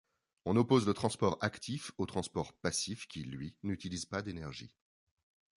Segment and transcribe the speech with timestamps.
[0.45, 4.73] On oppose le transport actif au transport passif qui lui n'utilise pas d'énergie.